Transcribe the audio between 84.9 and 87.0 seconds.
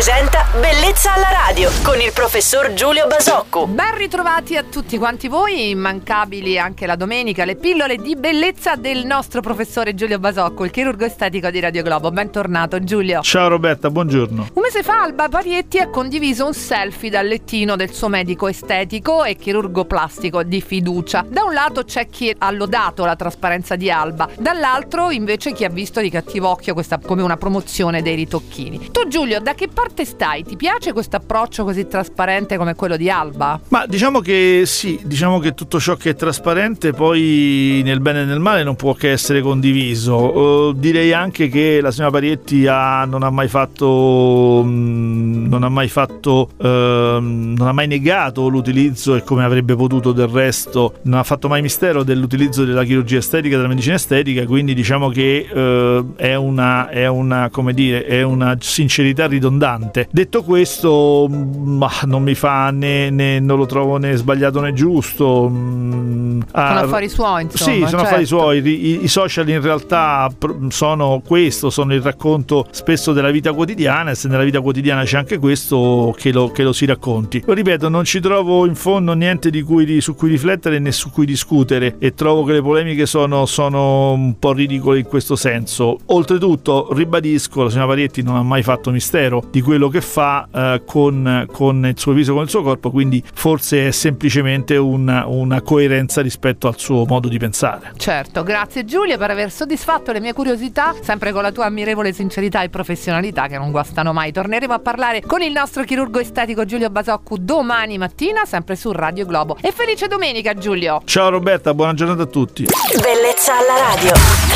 in questo senso. Oltretutto,